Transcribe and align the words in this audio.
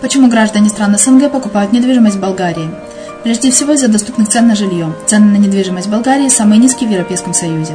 Почему 0.00 0.28
граждане 0.28 0.70
стран 0.70 0.96
СНГ 0.96 1.30
покупают 1.30 1.74
недвижимость 1.74 2.16
в 2.16 2.20
Болгарии? 2.20 2.70
Прежде 3.22 3.50
всего 3.50 3.72
из-за 3.74 3.88
доступных 3.88 4.30
цен 4.30 4.48
на 4.48 4.54
жилье. 4.54 4.94
Цены 5.04 5.26
на 5.26 5.36
недвижимость 5.36 5.88
в 5.88 5.90
Болгарии 5.90 6.30
самые 6.30 6.58
низкие 6.58 6.88
в 6.88 6.92
Европейском 6.92 7.34
Союзе. 7.34 7.74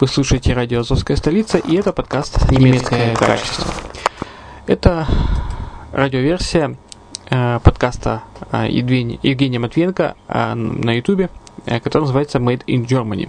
Вы 0.00 0.08
слушаете 0.08 0.54
радио 0.54 0.80
«Азовская 0.80 1.14
столица» 1.14 1.58
и 1.58 1.76
это 1.76 1.92
подкаст 1.92 2.50
«Немецкое 2.50 3.14
качество». 3.14 3.70
Это 4.66 5.06
радиоверсия 5.92 6.78
э, 7.28 7.60
подкаста 7.62 8.22
э, 8.50 8.68
Евгения, 8.70 9.58
Матвенко 9.58 10.16
э, 10.26 10.54
на 10.54 10.96
ютубе. 10.96 11.28
который 11.66 12.04
называется 12.04 12.38
Made 12.38 12.64
in 12.64 12.86
Germany. 12.86 13.28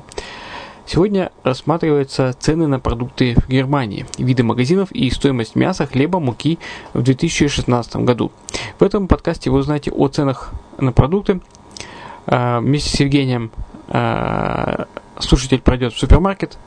Сегодня 0.85 1.33
рассматриваются 1.44 2.33
цены 2.39 2.68
на 2.68 2.79
продукты 2.79 3.35
в 3.35 3.50
Германии, 3.50 4.06
виды 4.18 4.44
магазинов 4.44 4.94
и 4.94 5.09
стоимость 5.09 5.56
мяса, 5.56 5.85
хлеба, 5.85 6.21
муки 6.21 6.57
в 6.94 7.03
2016 7.03 7.97
году. 7.97 8.31
В 8.79 8.83
этом 8.83 9.09
подкасте 9.09 9.50
вы 9.50 9.59
узнаете 9.59 9.91
о 9.91 10.07
ценах 10.07 10.53
на 10.77 10.94
продукты. 10.94 11.41
А, 12.27 12.62
вместе 12.62 12.95
с 12.95 13.00
Евгением 13.01 13.51
а, 13.89 14.88
слушатель 15.21 15.62
пройдет 15.62 15.94
в 15.94 16.00
супермаркет 16.00 16.57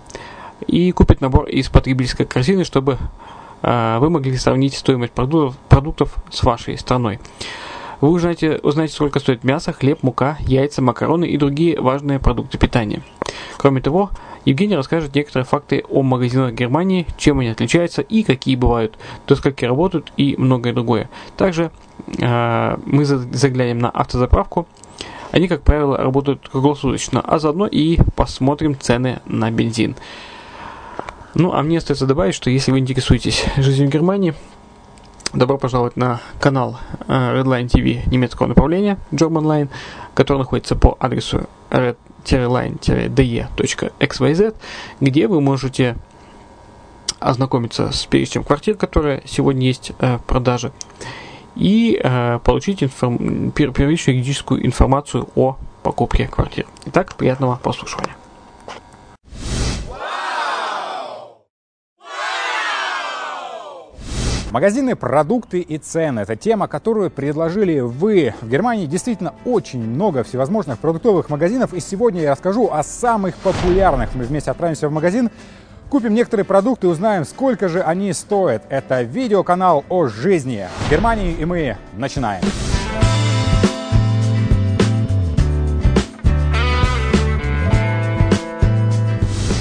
и 0.66 0.92
купит 0.92 1.20
набор 1.20 1.46
из 1.46 1.68
потребительской 1.68 2.26
корзины, 2.26 2.64
чтобы 2.64 2.98
а, 3.62 3.98
вы 3.98 4.10
могли 4.10 4.36
сравнить 4.36 4.74
стоимость 4.74 5.12
продуктов, 5.12 5.56
продуктов 5.68 6.14
с 6.30 6.42
вашей 6.42 6.78
страной. 6.78 7.18
Вы 8.00 8.10
узнаете, 8.10 8.60
узнаете, 8.62 8.94
сколько 8.94 9.20
стоит 9.20 9.44
мясо, 9.44 9.72
хлеб, 9.72 10.02
мука, 10.02 10.36
яйца, 10.40 10.82
макароны 10.82 11.24
и 11.24 11.38
другие 11.38 11.80
важные 11.80 12.18
продукты 12.18 12.58
питания. 12.58 13.02
Кроме 13.56 13.80
того, 13.80 14.10
Евгений 14.44 14.76
расскажет 14.76 15.14
некоторые 15.14 15.46
факты 15.46 15.84
о 15.88 16.02
магазинах 16.02 16.52
Германии, 16.52 17.06
чем 17.16 17.38
они 17.38 17.48
отличаются 17.48 18.02
и 18.02 18.22
какие 18.22 18.56
бывают, 18.56 18.98
до 19.26 19.36
скольки 19.36 19.64
работают 19.64 20.12
и 20.18 20.34
многое 20.36 20.74
другое. 20.74 21.08
Также 21.36 21.70
э, 22.18 22.76
мы 22.84 23.04
заглянем 23.06 23.78
на 23.78 23.88
автозаправку. 23.88 24.66
Они, 25.34 25.48
как 25.48 25.62
правило, 25.62 25.96
работают 25.96 26.48
круглосуточно, 26.48 27.20
а 27.20 27.40
заодно 27.40 27.66
и 27.66 27.98
посмотрим 28.14 28.78
цены 28.78 29.18
на 29.24 29.50
бензин. 29.50 29.96
Ну, 31.34 31.52
а 31.52 31.60
мне 31.64 31.78
остается 31.78 32.06
добавить, 32.06 32.36
что 32.36 32.50
если 32.50 32.70
вы 32.70 32.78
интересуетесь 32.78 33.44
жизнью 33.56 33.88
в 33.88 33.90
Германии, 33.90 34.34
добро 35.32 35.58
пожаловать 35.58 35.96
на 35.96 36.20
канал 36.38 36.78
э, 37.08 37.12
Redline 37.12 37.66
TV 37.66 38.08
немецкого 38.08 38.46
направления 38.46 38.96
German 39.10 39.68
который 40.14 40.38
находится 40.38 40.76
по 40.76 40.96
адресу 41.00 41.48
red 41.68 41.96
line-de.xyz, 42.24 42.94
где 45.00 45.26
вы 45.26 45.40
можете 45.40 45.96
ознакомиться 47.18 47.90
с 47.90 48.06
перечнем 48.06 48.44
квартир, 48.44 48.76
которые 48.76 49.24
сегодня 49.26 49.66
есть 49.66 49.90
э, 49.98 50.18
в 50.18 50.22
продаже, 50.22 50.70
и 51.56 52.00
э, 52.02 52.38
получить 52.44 52.82
информ... 52.82 53.52
первичную 53.52 54.16
юридическую 54.16 54.64
информацию 54.66 55.28
о 55.34 55.56
покупке 55.82 56.26
квартир. 56.26 56.66
Итак, 56.86 57.14
приятного 57.16 57.56
прослушивания. 57.62 58.16
Магазины, 64.54 64.94
продукты 64.94 65.58
и 65.58 65.78
цены– 65.78 66.20
это 66.20 66.36
тема, 66.36 66.68
которую 66.68 67.10
предложили 67.10 67.80
вы. 67.80 68.34
В 68.40 68.48
Германии 68.48 68.86
действительно 68.86 69.34
очень 69.44 69.82
много 69.82 70.22
всевозможных 70.22 70.78
продуктовых 70.78 71.28
магазинов, 71.28 71.74
и 71.74 71.80
сегодня 71.80 72.22
я 72.22 72.30
расскажу 72.30 72.70
о 72.70 72.84
самых 72.84 73.34
популярных. 73.34 74.14
Мы 74.14 74.22
вместе 74.22 74.52
отправимся 74.52 74.88
в 74.88 74.92
магазин, 74.92 75.30
купим 75.94 76.12
некоторые 76.12 76.44
продукты 76.44 76.88
и 76.88 76.90
узнаем, 76.90 77.24
сколько 77.24 77.68
же 77.68 77.80
они 77.80 78.12
стоят. 78.12 78.64
Это 78.68 79.02
видеоканал 79.02 79.84
о 79.88 80.08
жизни 80.08 80.66
в 80.80 80.90
Германии, 80.90 81.32
и 81.38 81.44
мы 81.44 81.76
начинаем. 81.96 82.42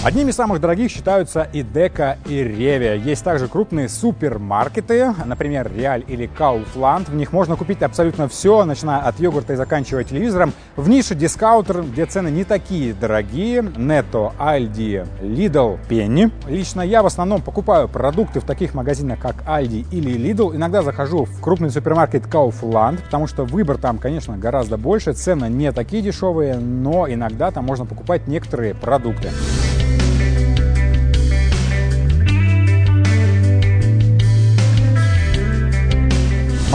Одними 0.03 0.31
из 0.31 0.35
самых 0.35 0.59
дорогих 0.59 0.91
считаются 0.91 1.47
и 1.53 1.63
Дека, 1.63 2.17
и 2.25 2.43
Ревия. 2.43 2.95
Есть 2.95 3.23
также 3.23 3.47
крупные 3.47 3.87
супермаркеты, 3.87 5.15
например, 5.23 5.71
Реаль 5.73 6.03
или 6.09 6.29
Kaufland. 6.37 7.09
В 7.09 7.15
них 7.15 7.31
можно 7.31 7.55
купить 7.55 7.81
абсолютно 7.81 8.27
все, 8.27 8.65
начиная 8.65 8.99
от 8.99 9.17
йогурта 9.21 9.53
и 9.53 9.55
заканчивая 9.55 10.03
телевизором. 10.03 10.51
В 10.75 10.89
нише 10.89 11.15
дискаунтер, 11.15 11.83
где 11.83 12.05
цены 12.05 12.27
не 12.27 12.43
такие 12.43 12.93
дорогие. 12.93 13.63
Нетто, 13.77 14.33
Альди, 14.37 15.05
Lidl, 15.21 15.79
Penny. 15.87 16.29
Лично 16.49 16.81
я 16.81 17.01
в 17.01 17.05
основном 17.05 17.41
покупаю 17.41 17.87
продукты 17.87 18.41
в 18.41 18.43
таких 18.43 18.73
магазинах, 18.73 19.19
как 19.21 19.35
Aldi 19.47 19.85
или 19.89 20.11
Lidl. 20.11 20.53
Иногда 20.53 20.81
захожу 20.81 21.23
в 21.23 21.39
крупный 21.39 21.69
супермаркет 21.69 22.23
Kaufland, 22.23 23.01
потому 23.05 23.27
что 23.27 23.45
выбор 23.45 23.77
там, 23.77 23.99
конечно, 23.99 24.35
гораздо 24.35 24.75
больше. 24.77 25.13
Цены 25.13 25.45
не 25.45 25.71
такие 25.71 26.03
дешевые, 26.03 26.55
но 26.55 27.07
иногда 27.07 27.51
там 27.51 27.63
можно 27.63 27.85
покупать 27.85 28.27
некоторые 28.27 28.75
продукты. 28.75 29.29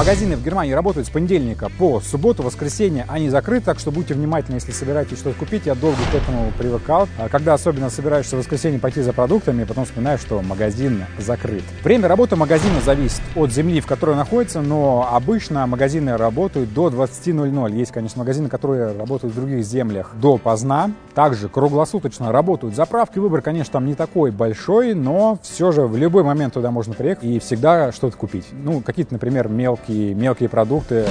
Магазины 0.09 0.37
в 0.37 0.43
Германии 0.43 0.73
работают 0.73 1.07
с 1.07 1.11
понедельника 1.11 1.69
по 1.69 2.01
субботу, 2.01 2.43
воскресенье 2.43 3.05
они 3.09 3.29
закрыты, 3.29 3.67
так 3.67 3.79
что 3.79 3.91
будьте 3.91 4.15
внимательны, 4.15 4.55
если 4.55 4.73
собираетесь 4.73 5.19
что-то 5.19 5.39
купить. 5.39 5.67
Я 5.67 5.75
долго 5.75 5.99
к 6.11 6.15
этому 6.15 6.51
привыкал. 6.57 7.07
А 7.19 7.29
когда 7.29 7.53
особенно 7.53 7.91
собираешься 7.91 8.35
в 8.35 8.39
воскресенье 8.39 8.81
пойти 8.81 9.03
за 9.03 9.13
продуктами, 9.13 9.65
потом 9.65 9.85
вспоминаешь, 9.85 10.21
что 10.21 10.41
магазин 10.41 11.05
закрыт. 11.19 11.63
Время 11.85 12.09
работы 12.09 12.37
магазина 12.37 12.81
зависит 12.81 13.21
от 13.37 13.53
земли, 13.53 13.83
в 13.83 13.87
которой 13.87 14.17
находится, 14.17 14.63
но 14.63 15.07
обычно 15.13 15.67
магазины 15.67 16.17
работают 16.17 16.73
до 16.73 16.89
20.00. 16.89 17.77
Есть, 17.77 17.93
конечно, 17.93 18.21
магазины, 18.21 18.49
которые 18.49 18.97
работают 18.97 19.35
в 19.35 19.37
других 19.37 19.63
землях 19.63 20.13
до 20.15 20.39
поздна. 20.39 20.91
Также 21.15 21.51
круглосуточно 21.51 22.33
работают 22.33 22.75
заправки. 22.75 23.19
Выбор, 23.19 23.43
конечно, 23.43 23.73
там 23.73 23.85
не 23.85 23.95
такой 23.95 24.31
большой, 24.31 24.95
но 24.95 25.39
все 25.43 25.71
же 25.71 25.83
в 25.83 25.99
любой 25.99 26.23
момент 26.23 26.55
туда 26.55 26.71
можно 26.71 26.95
приехать 26.95 27.25
и 27.25 27.39
всегда 27.41 27.93
что-то 27.93 28.17
купить. 28.17 28.47
Ну, 28.53 28.81
какие-то, 28.81 29.13
например, 29.13 29.49
мелкие 29.49 29.98
мелкие, 29.99 30.15
мелкие 30.15 30.49
продукты. 30.49 31.07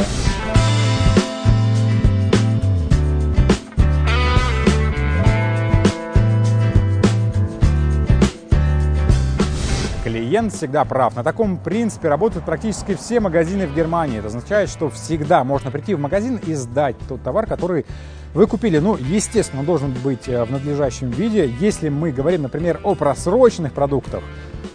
клиент 10.04 10.54
всегда 10.54 10.86
прав. 10.86 11.16
На 11.16 11.24
таком 11.24 11.58
принципе 11.58 12.08
работают 12.08 12.46
практически 12.46 12.96
все 12.96 13.20
магазины 13.20 13.68
в 13.68 13.76
Германии. 13.76 14.20
Это 14.20 14.28
означает, 14.28 14.70
что 14.70 14.90
всегда 14.90 15.44
можно 15.44 15.70
прийти 15.70 15.96
в 15.96 16.00
магазин 16.00 16.40
и 16.46 16.54
сдать 16.54 16.96
тот 17.10 17.22
товар, 17.22 17.46
который 17.46 17.86
вы 18.34 18.48
купили. 18.48 18.80
Ну, 18.80 18.98
естественно, 18.98 19.62
он 19.62 19.66
должен 19.66 19.92
быть 20.04 20.28
э, 20.28 20.44
в 20.44 20.52
надлежащем 20.52 21.10
виде. 21.10 21.52
Если 21.60 21.90
мы 21.90 22.12
говорим, 22.12 22.44
например, 22.44 22.80
о 22.84 22.96
просроченных 22.96 23.74
продуктах, 23.74 24.24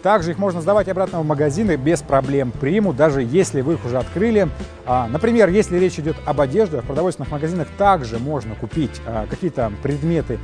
также 0.03 0.33
их 0.33 0.39
можно 0.39 0.61
сдавать 0.61 0.89
обратно 0.89 1.21
в 1.21 1.27
магазины 1.27 1.77
без 1.77 2.03
проблем. 2.03 2.51
Примут, 2.51 2.97
даже 2.97 3.23
если 3.23 3.61
вы 3.61 3.75
их 3.75 3.85
уже 3.85 3.99
открыли. 3.99 4.49
А, 4.85 5.07
например, 5.09 5.49
если 5.49 5.79
речь 5.79 5.99
идет 5.99 6.17
об 6.25 6.41
одежде, 6.41 6.81
в 6.81 6.85
продовольственных 6.85 7.31
магазинах 7.31 7.69
также 7.79 8.19
можно 8.19 8.55
купить 8.55 9.01
а, 9.07 9.27
какие-то 9.29 9.73
предметы 9.83 10.39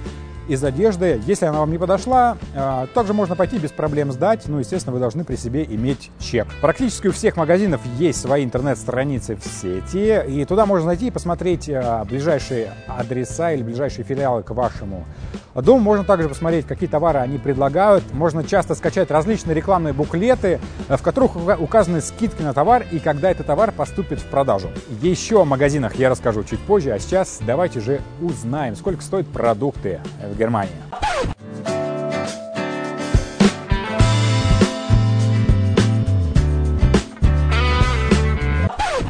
из 0.48 0.64
одежды. 0.64 1.20
Если 1.26 1.46
она 1.46 1.60
вам 1.60 1.70
не 1.70 1.78
подошла, 1.78 2.36
а, 2.54 2.86
также 2.94 3.14
можно 3.14 3.36
пойти 3.36 3.58
без 3.58 3.70
проблем 3.70 4.10
сдать. 4.12 4.44
Ну, 4.46 4.58
естественно, 4.58 4.92
вы 4.92 4.98
должны 4.98 5.24
при 5.24 5.36
себе 5.36 5.64
иметь 5.64 6.10
чек. 6.18 6.48
Практически 6.60 7.08
у 7.08 7.12
всех 7.12 7.36
магазинов 7.36 7.80
есть 7.98 8.20
свои 8.20 8.44
интернет-страницы 8.44 9.36
в 9.36 9.44
сети. 9.44 10.22
И 10.26 10.44
туда 10.44 10.66
можно 10.66 10.86
зайти 10.86 11.08
и 11.08 11.10
посмотреть 11.10 11.68
а, 11.68 12.04
ближайшие 12.04 12.72
адреса 12.88 13.52
или 13.52 13.62
ближайшие 13.62 14.04
филиалы 14.04 14.42
к 14.42 14.50
вашему 14.50 15.04
дому. 15.54 15.80
Можно 15.80 16.04
также 16.04 16.28
посмотреть, 16.28 16.66
какие 16.66 16.88
товары 16.88 17.18
они 17.18 17.38
предлагают. 17.38 18.04
Можно 18.12 18.44
часто 18.44 18.74
скачать 18.74 19.10
различные 19.10 19.54
рекламные 19.54 19.92
буклеты, 19.92 20.60
в 20.88 21.02
которых 21.02 21.36
указаны 21.60 22.00
скидки 22.00 22.42
на 22.42 22.54
товар 22.54 22.84
и 22.90 22.98
когда 22.98 23.30
этот 23.30 23.46
товар 23.46 23.72
поступит 23.72 24.20
в 24.20 24.26
продажу. 24.26 24.70
Еще 25.02 25.42
о 25.42 25.44
магазинах 25.44 25.96
я 25.96 26.08
расскажу 26.08 26.44
чуть 26.44 26.60
позже, 26.60 26.92
а 26.92 26.98
сейчас 26.98 27.40
давайте 27.46 27.80
же 27.80 28.00
узнаем, 28.20 28.76
сколько 28.76 29.02
стоят 29.02 29.26
продукты 29.28 30.00
в 30.38 30.40
Германии. 30.40 30.72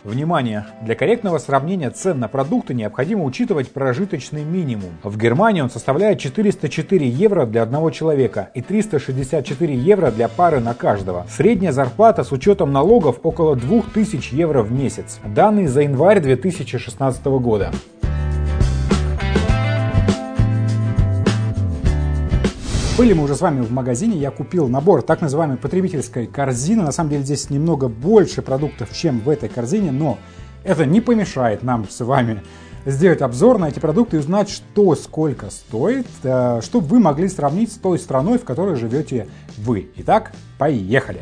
Внимание! 0.05 0.65
Для 0.83 0.95
корректного 0.95 1.37
сравнения 1.37 1.91
цен 1.91 2.19
на 2.19 2.29
продукты 2.29 2.73
необходимо 2.73 3.25
учитывать 3.25 3.71
прожиточный 3.71 4.43
минимум. 4.43 4.91
В 5.03 5.19
Германии 5.19 5.61
он 5.61 5.69
составляет 5.69 6.19
404 6.19 7.07
евро 7.07 7.45
для 7.45 7.63
одного 7.63 7.91
человека 7.91 8.49
и 8.55 8.63
364 8.63 9.75
евро 9.75 10.11
для 10.11 10.29
пары 10.29 10.61
на 10.61 10.73
каждого. 10.73 11.27
Средняя 11.29 11.73
зарплата 11.73 12.25
с 12.25 12.33
учетом 12.33 12.73
налогов 12.73 13.21
около 13.23 13.55
2000 13.55 14.35
евро 14.35 14.63
в 14.63 14.73
месяц. 14.73 15.21
Данные 15.27 15.69
за 15.69 15.83
январь 15.83 16.21
2016 16.21 17.25
года. 17.27 17.71
Были 22.99 23.13
мы 23.13 23.23
уже 23.23 23.37
с 23.37 23.41
вами 23.41 23.61
в 23.61 23.71
магазине, 23.71 24.17
я 24.17 24.33
купил 24.33 24.67
набор 24.67 25.03
так 25.03 25.21
называемой 25.21 25.57
потребительской 25.57 26.27
корзины. 26.27 26.83
На 26.83 26.91
самом 26.91 27.11
деле 27.11 27.23
здесь 27.23 27.49
немного 27.49 27.87
больше 27.87 28.43
продуктов, 28.43 28.93
чем 28.93 29.21
в 29.21 29.29
этой 29.29 29.49
корзине, 29.49 29.93
но 29.93 30.19
это 30.65 30.85
не 30.85 31.01
помешает 31.01 31.63
нам 31.63 31.89
с 31.89 32.01
вами 32.01 32.43
сделать 32.85 33.23
обзор 33.23 33.59
на 33.59 33.69
эти 33.69 33.79
продукты 33.79 34.17
и 34.17 34.19
узнать, 34.19 34.51
что 34.51 34.97
сколько 34.97 35.49
стоит, 35.51 36.09
э, 36.25 36.61
чтобы 36.61 36.89
вы 36.89 36.99
могли 36.99 37.29
сравнить 37.29 37.71
с 37.71 37.77
той 37.77 38.01
страной, 38.01 38.37
в 38.37 38.45
которой 38.45 38.75
живете 38.75 39.29
вы. 39.59 39.91
Итак, 39.95 40.33
поехали! 40.59 41.21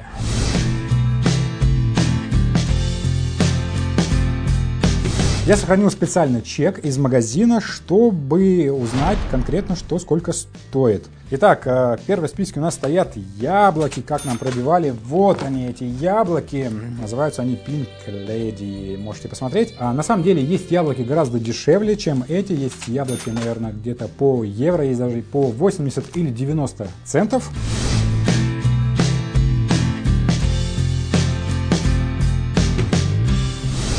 Я 5.47 5.57
сохранил 5.57 5.93
специально 5.93 6.43
чек 6.43 6.81
из 6.81 6.99
магазина, 6.99 7.61
чтобы 7.61 8.69
узнать 8.73 9.17
конкретно, 9.31 9.77
что 9.77 10.01
сколько 10.01 10.33
стоит. 10.33 11.05
Итак, 11.31 11.69
э, 11.69 11.97
в 11.97 12.01
первой 12.05 12.29
списке 12.29 12.59
у 12.59 12.63
нас 12.65 12.75
стоят 12.75 13.17
яблоки, 13.39 14.01
как 14.01 14.25
нам 14.25 14.39
пробивали. 14.39 14.93
Вот 15.05 15.45
они, 15.45 15.69
эти 15.69 15.85
яблоки. 15.85 16.69
Называются 17.01 17.43
они 17.43 17.55
Pink 17.55 17.87
Lady. 18.09 18.99
Можете 18.99 19.29
посмотреть. 19.29 19.73
А 19.79 19.93
на 19.93 20.03
самом 20.03 20.25
деле 20.25 20.43
есть 20.43 20.73
яблоки 20.73 21.03
гораздо 21.03 21.39
дешевле, 21.39 21.97
чем 21.97 22.25
эти. 22.27 22.51
Есть 22.51 22.89
яблоки, 22.89 23.31
наверное, 23.31 23.71
где-то 23.71 24.09
по 24.09 24.43
евро, 24.43 24.85
есть 24.85 24.99
даже 24.99 25.23
по 25.23 25.43
80 25.43 26.17
или 26.17 26.31
90 26.31 26.89
центов. 27.05 27.53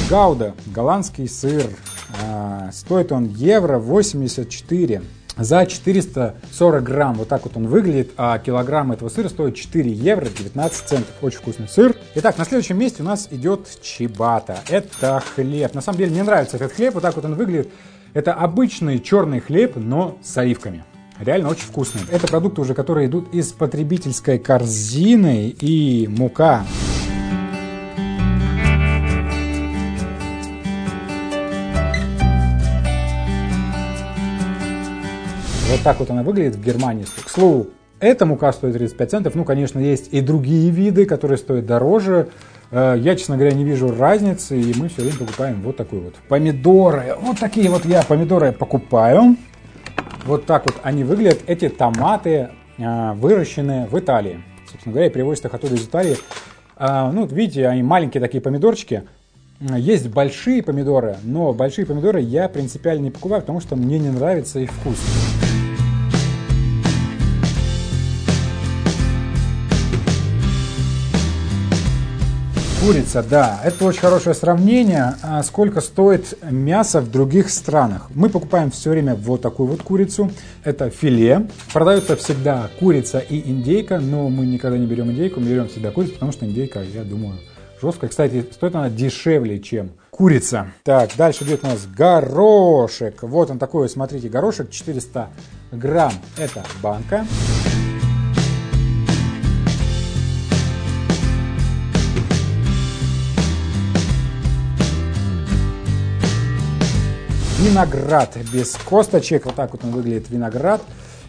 Гауда, 0.09 0.53
голландский 0.67 1.27
сыр. 1.27 1.65
А, 2.23 2.69
стоит 2.71 3.11
он 3.11 3.25
евро 3.25 3.77
84 3.77 5.01
за 5.35 5.65
440 5.65 6.83
грамм. 6.83 7.15
Вот 7.15 7.27
так 7.27 7.43
вот 7.43 7.57
он 7.57 7.67
выглядит, 7.67 8.11
а 8.15 8.39
килограмм 8.39 8.93
этого 8.93 9.09
сыра 9.09 9.27
стоит 9.27 9.55
4 9.55 9.91
евро 9.91 10.27
19 10.29 10.87
центов. 10.87 11.13
Очень 11.21 11.39
вкусный 11.39 11.67
сыр. 11.67 11.93
Итак, 12.15 12.37
на 12.37 12.45
следующем 12.45 12.79
месте 12.79 13.03
у 13.03 13.05
нас 13.05 13.27
идет 13.31 13.67
чибата. 13.81 14.59
Это 14.69 15.21
хлеб. 15.35 15.73
На 15.73 15.81
самом 15.81 15.97
деле 15.97 16.11
мне 16.11 16.23
нравится 16.23 16.55
этот 16.55 16.71
хлеб, 16.71 16.93
вот 16.93 17.03
так 17.03 17.17
вот 17.17 17.25
он 17.25 17.35
выглядит. 17.35 17.69
Это 18.13 18.33
обычный 18.33 18.99
черный 18.99 19.41
хлеб, 19.41 19.73
но 19.75 20.17
с 20.23 20.37
оливками. 20.37 20.85
Реально 21.19 21.49
очень 21.49 21.65
вкусный. 21.65 22.01
Это 22.09 22.27
продукты 22.27 22.61
уже, 22.61 22.73
которые 22.73 23.07
идут 23.07 23.33
из 23.33 23.51
потребительской 23.51 24.39
корзины 24.39 25.49
и 25.49 26.07
мука. 26.07 26.63
Вот 35.69 35.81
так 35.83 35.99
вот 35.99 36.09
она 36.09 36.23
выглядит 36.23 36.55
в 36.55 36.63
Германии. 36.63 37.05
К 37.25 37.29
слову, 37.29 37.67
эта 37.99 38.25
мука 38.25 38.53
стоит 38.53 38.73
35 38.73 39.11
центов. 39.11 39.35
Ну, 39.35 39.43
конечно, 39.43 39.79
есть 39.79 40.13
и 40.13 40.21
другие 40.21 40.69
виды, 40.69 41.05
которые 41.05 41.37
стоят 41.37 41.65
дороже. 41.65 42.29
Э, 42.71 42.95
я, 42.97 43.17
честно 43.17 43.35
говоря, 43.35 43.53
не 43.53 43.65
вижу 43.65 43.93
разницы, 43.93 44.57
и 44.57 44.73
мы 44.79 44.87
все 44.87 45.01
время 45.01 45.17
покупаем 45.17 45.61
вот 45.61 45.75
такой 45.75 45.99
вот. 45.99 46.15
Помидоры. 46.29 47.15
Вот 47.19 47.39
такие 47.39 47.69
вот 47.69 47.83
я 47.83 48.01
помидоры 48.03 48.53
покупаю. 48.53 49.35
Вот 50.25 50.45
так 50.45 50.65
вот 50.65 50.75
они 50.83 51.03
выглядят. 51.03 51.39
Эти 51.47 51.67
томаты 51.67 52.49
э, 52.77 53.13
выращены 53.15 53.87
в 53.91 53.99
Италии. 53.99 54.41
Собственно 54.71 54.93
говоря, 54.93 55.09
привозят 55.09 55.45
их 55.45 55.53
оттуда 55.53 55.75
из 55.75 55.85
Италии. 55.85 56.15
Э, 56.77 57.11
ну, 57.11 57.25
видите, 57.25 57.67
они 57.67 57.83
маленькие 57.83 58.21
такие 58.21 58.39
помидорчики. 58.39 59.03
Есть 59.59 60.07
большие 60.09 60.61
помидоры, 60.61 61.17
но 61.23 61.51
большие 61.51 61.87
помидоры 61.87 62.21
я 62.21 62.47
принципиально 62.47 63.05
не 63.05 63.11
покупаю, 63.11 63.41
потому 63.41 63.59
что 63.59 63.75
мне 63.75 63.97
не 63.97 64.11
нравится 64.11 64.59
их 64.59 64.71
вкус. 64.71 64.97
Курица, 72.87 73.21
да, 73.21 73.59
это 73.65 73.83
очень 73.83 73.99
хорошее 73.99 74.33
сравнение. 74.33 75.15
А 75.21 75.43
сколько 75.43 75.81
стоит 75.81 76.41
мясо 76.49 77.01
в 77.01 77.11
других 77.11 77.49
странах? 77.49 78.07
Мы 78.15 78.29
покупаем 78.29 78.71
все 78.71 78.91
время 78.91 79.13
вот 79.13 79.41
такую 79.41 79.67
вот 79.67 79.83
курицу. 79.83 80.31
Это 80.63 80.89
филе. 80.89 81.49
Продается 81.73 82.15
всегда 82.15 82.69
курица 82.79 83.19
и 83.19 83.51
индейка, 83.51 83.99
но 83.99 84.29
мы 84.29 84.45
никогда 84.45 84.77
не 84.77 84.85
берем 84.85 85.11
индейку, 85.11 85.41
мы 85.41 85.47
берем 85.47 85.67
всегда 85.67 85.91
курицу, 85.91 86.13
потому 86.13 86.31
что 86.31 86.45
индейка, 86.45 86.81
я 86.81 87.03
думаю, 87.03 87.39
жесткая. 87.81 88.09
Кстати, 88.09 88.45
стоит 88.53 88.73
она 88.73 88.89
дешевле, 88.89 89.59
чем 89.59 89.91
курица. 90.09 90.67
Так, 90.83 91.09
дальше 91.17 91.43
идет 91.43 91.65
у 91.65 91.67
нас 91.67 91.85
горошек. 91.87 93.21
Вот 93.21 93.51
он 93.51 93.59
такой, 93.59 93.89
смотрите, 93.89 94.29
горошек 94.29 94.71
400 94.71 95.27
грамм. 95.73 96.13
Это 96.37 96.63
банка. 96.81 97.25
Виноград 107.59 108.37
без 108.53 108.75
косточек. 108.75 109.45
Вот 109.45 109.55
так 109.55 109.71
вот 109.71 109.83
он 109.83 109.91
выглядит 109.91 110.29
виноград. 110.29 110.81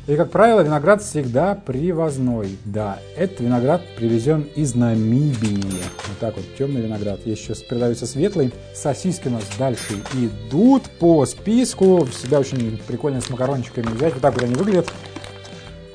И, 0.06 0.16
как 0.16 0.30
правило, 0.30 0.62
виноград 0.62 1.02
всегда 1.02 1.54
привозной. 1.54 2.56
Да, 2.64 2.98
этот 3.16 3.40
виноград 3.40 3.82
привезен 3.96 4.48
из 4.56 4.74
Намибии. 4.74 5.62
Вот 6.08 6.18
так 6.18 6.36
вот, 6.36 6.44
темный 6.56 6.80
виноград. 6.80 7.20
Есть 7.26 7.42
еще 7.42 7.54
продается 7.66 8.06
светлый. 8.06 8.52
Сосиски 8.74 9.28
у 9.28 9.32
нас 9.32 9.44
дальше 9.58 10.02
идут 10.14 10.84
по 10.98 11.26
списку. 11.26 12.06
Всегда 12.06 12.40
очень 12.40 12.78
прикольно 12.86 13.20
с 13.20 13.28
макарончиками 13.28 13.86
взять. 13.86 14.14
Вот 14.14 14.22
так 14.22 14.34
вот 14.34 14.44
они 14.44 14.54
выглядят. 14.54 14.90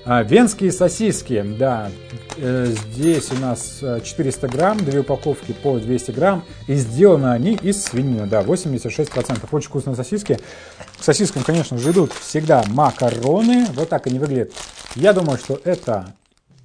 А, 0.05 0.21
венские 0.21 0.73
сосиски, 0.73 1.41
да, 1.57 1.89
э, 2.35 2.73
здесь 2.91 3.31
у 3.31 3.35
нас 3.35 3.79
400 4.03 4.47
э, 4.47 4.49
грамм, 4.49 4.77
две 4.83 4.99
упаковки 4.99 5.53
по 5.53 5.79
200 5.79 6.11
грамм, 6.11 6.43
и 6.67 6.75
сделаны 6.75 7.27
они 7.27 7.53
из 7.53 7.85
свинины, 7.85 8.27
да, 8.27 8.41
86%. 8.41 9.47
Очень 9.49 9.69
вкусные 9.69 9.95
сосиски. 9.95 10.39
К 10.99 11.03
сосискам, 11.03 11.43
конечно 11.43 11.77
же, 11.77 11.91
идут 11.91 12.11
всегда 12.11 12.65
макароны, 12.67 13.65
вот 13.75 13.87
так 13.87 14.07
они 14.07 14.19
выглядят. 14.19 14.51
Я 14.95 15.13
думаю, 15.13 15.37
что 15.37 15.61
это 15.63 16.13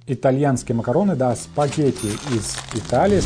итальянские 0.05 0.75
макароны, 0.75 1.15
да, 1.15 1.33
спагетти 1.35 2.07
из 2.33 2.57
Италии. 2.73 3.21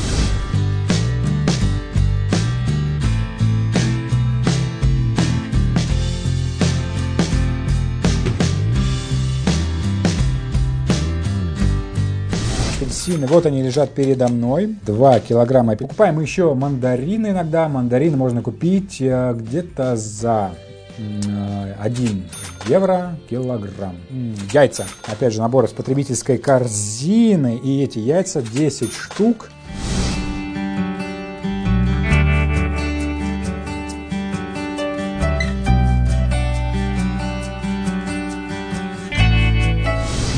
Апельсины. 13.13 13.27
Вот 13.27 13.45
они 13.45 13.61
лежат 13.61 13.91
передо 13.91 14.27
мной. 14.27 14.75
2 14.85 15.19
килограмма. 15.21 15.75
Покупаем 15.75 16.19
еще 16.19 16.53
мандарины 16.53 17.27
иногда. 17.27 17.67
Мандарины 17.67 18.17
можно 18.17 18.41
купить 18.41 18.97
э, 18.99 19.33
где-то 19.35 19.95
за 19.95 20.51
1 20.97 22.23
евро 22.67 23.17
килограмм. 23.29 23.95
Яйца. 24.51 24.85
Опять 25.07 25.33
же, 25.33 25.39
набор 25.39 25.65
из 25.65 25.71
потребительской 25.71 26.37
корзины. 26.37 27.59
И 27.63 27.83
эти 27.83 27.99
яйца 27.99 28.41
10 28.41 28.93
штук. 28.93 29.49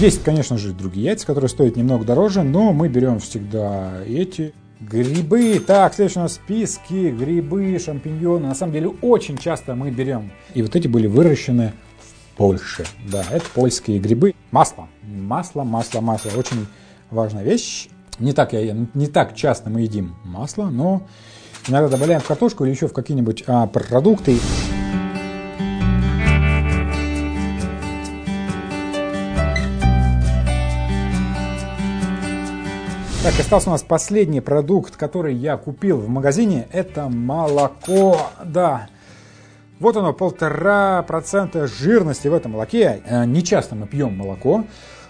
Есть, 0.05 0.23
конечно 0.23 0.55
же, 0.59 0.71
другие 0.71 1.07
яйца, 1.07 1.25
которые 1.25 1.49
стоят 1.49 1.77
немного 1.77 2.05
дороже, 2.05 2.43
но 2.43 2.71
мы 2.73 2.89
берем 2.89 3.19
всегда 3.19 4.03
эти. 4.05 4.53
Грибы. 4.79 5.59
Так, 5.65 5.95
следующий 5.95 6.19
у 6.19 6.21
нас 6.21 6.33
списки. 6.33 7.09
Грибы, 7.09 7.79
шампиньоны. 7.83 8.45
На 8.47 8.53
самом 8.53 8.73
деле, 8.73 8.89
очень 9.01 9.35
часто 9.35 9.73
мы 9.73 9.89
берем. 9.89 10.31
И 10.53 10.61
вот 10.61 10.75
эти 10.75 10.87
были 10.87 11.07
выращены 11.07 11.73
в 11.97 12.37
Польше. 12.37 12.85
Да, 13.11 13.23
это 13.31 13.45
польские 13.55 13.97
грибы. 13.97 14.35
Масло. 14.51 14.87
Масло, 15.01 15.63
масло, 15.63 16.01
масло. 16.01 16.29
Очень 16.37 16.67
важная 17.09 17.43
вещь. 17.43 17.89
Не 18.19 18.33
так, 18.33 18.53
я, 18.53 18.77
не 18.93 19.07
так 19.07 19.35
часто 19.35 19.71
мы 19.71 19.81
едим 19.81 20.13
масло, 20.23 20.65
но 20.65 21.01
иногда 21.67 21.89
добавляем 21.89 22.21
в 22.21 22.27
картошку 22.27 22.63
или 22.63 22.73
еще 22.73 22.87
в 22.87 22.93
какие-нибудь 22.93 23.43
а, 23.47 23.65
продукты. 23.65 24.37
Так, 33.25 33.39
остался 33.39 33.69
у 33.69 33.71
нас 33.71 33.81
последний 33.81 34.39
продукт, 34.39 34.97
который 34.97 35.33
я 35.33 35.57
купил 35.57 35.97
в 35.97 36.07
магазине. 36.07 36.67
Это 36.71 37.09
молоко. 37.09 38.19
Да, 38.43 38.87
вот 39.79 39.97
оно, 39.97 40.13
полтора 40.13 41.01
процента 41.01 41.65
жирности 41.65 42.27
в 42.27 42.35
этом 42.35 42.51
молоке. 42.51 43.01
Э, 43.03 43.25
не 43.25 43.43
часто 43.43 43.73
мы 43.73 43.87
пьем 43.87 44.15
молоко, 44.15 44.65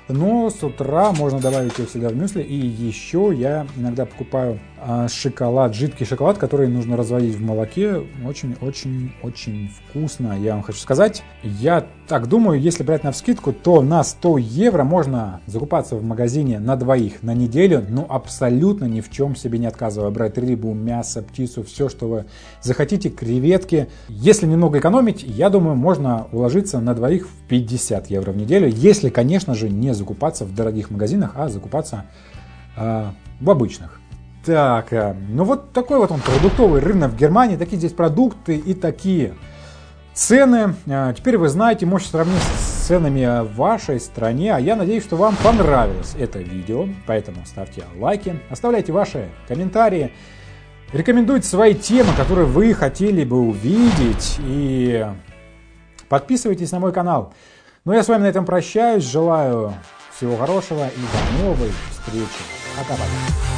но 0.07 0.49
с 0.49 0.63
утра 0.63 1.11
можно 1.11 1.39
добавить 1.39 1.77
его 1.77 1.87
всегда 1.87 2.09
в 2.09 2.15
мюсли. 2.15 2.41
И 2.41 2.55
еще 2.55 3.33
я 3.35 3.65
иногда 3.75 4.05
покупаю 4.05 4.59
а, 4.87 5.07
шоколад, 5.07 5.73
жидкий 5.73 6.05
шоколад, 6.05 6.37
который 6.37 6.67
нужно 6.67 6.95
разводить 6.95 7.35
в 7.35 7.41
молоке. 7.41 8.03
Очень-очень-очень 8.23 9.69
вкусно, 9.69 10.37
я 10.39 10.53
вам 10.53 10.61
хочу 10.61 10.77
сказать. 10.77 11.23
Я 11.41 11.87
так 12.07 12.27
думаю, 12.27 12.61
если 12.61 12.83
брать 12.83 13.03
на 13.03 13.11
вскидку, 13.11 13.51
то 13.51 13.81
на 13.81 14.03
100 14.03 14.37
евро 14.37 14.83
можно 14.83 15.41
закупаться 15.47 15.95
в 15.95 16.03
магазине 16.03 16.59
на 16.59 16.75
двоих 16.75 17.23
на 17.23 17.33
неделю, 17.33 17.83
но 17.89 18.05
абсолютно 18.07 18.85
ни 18.85 19.01
в 19.01 19.09
чем 19.09 19.35
себе 19.35 19.57
не 19.57 19.65
отказывая. 19.65 20.11
Брать 20.11 20.37
рыбу, 20.37 20.73
мясо, 20.73 21.23
птицу, 21.23 21.63
все, 21.63 21.89
что 21.89 22.07
вы 22.07 22.25
захотите, 22.61 23.09
креветки. 23.09 23.87
Если 24.07 24.45
немного 24.45 24.77
экономить, 24.77 25.23
я 25.23 25.49
думаю, 25.49 25.75
можно 25.75 26.27
уложиться 26.31 26.79
на 26.79 26.93
двоих 26.93 27.27
в 27.27 27.47
50 27.47 28.11
евро 28.11 28.31
в 28.31 28.37
неделю, 28.37 28.67
если, 28.67 29.09
конечно 29.09 29.55
же, 29.55 29.69
не 29.69 29.94
закупаться 29.95 30.45
в 30.45 30.53
дорогих 30.53 30.91
магазинах, 30.91 31.31
а 31.35 31.49
закупаться 31.49 32.05
э, 32.77 33.09
в 33.41 33.49
обычных. 33.49 33.99
Так, 34.45 34.93
э, 34.93 35.15
ну 35.29 35.43
вот 35.43 35.73
такой 35.73 35.97
вот 35.97 36.11
он 36.11 36.21
продуктовый 36.21 36.79
рынок 36.79 37.11
в 37.11 37.17
Германии, 37.17 37.57
такие 37.57 37.77
здесь 37.77 37.93
продукты 37.93 38.55
и 38.55 38.73
такие 38.73 39.33
цены. 40.13 40.75
Э, 40.85 41.13
теперь 41.15 41.37
вы 41.37 41.49
знаете, 41.49 41.85
можете 41.85 42.11
сравнить 42.11 42.41
с 42.41 42.87
ценами 42.87 43.43
в 43.43 43.55
вашей 43.55 43.99
стране. 43.99 44.53
А 44.53 44.59
я 44.59 44.75
надеюсь, 44.75 45.03
что 45.03 45.15
вам 45.15 45.35
понравилось 45.43 46.13
это 46.17 46.39
видео, 46.39 46.87
поэтому 47.07 47.45
ставьте 47.45 47.83
лайки, 47.99 48.39
оставляйте 48.49 48.91
ваши 48.91 49.29
комментарии, 49.47 50.11
рекомендуйте 50.93 51.47
свои 51.47 51.73
темы, 51.73 52.09
которые 52.15 52.45
вы 52.45 52.73
хотели 52.73 53.23
бы 53.23 53.39
увидеть 53.39 54.37
и 54.39 55.07
подписывайтесь 56.07 56.71
на 56.71 56.79
мой 56.79 56.93
канал. 56.93 57.33
Ну 57.85 57.93
я 57.93 58.01
с 58.01 58.07
вами 58.07 58.23
на 58.23 58.27
этом 58.27 58.45
прощаюсь, 58.45 59.03
желаю 59.03 59.75
всего 60.11 60.35
хорошего 60.37 60.87
и 60.87 61.37
до 61.37 61.43
новой 61.43 61.71
встречи. 61.91 62.25
Пока-пока. 62.75 63.54